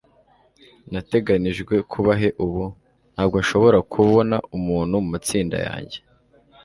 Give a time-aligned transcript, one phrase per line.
[0.91, 2.63] Nateganijwe kuba he ubu?
[3.13, 5.97] Ntabwo nshobora kubona umuntu mumatsinda yanjye.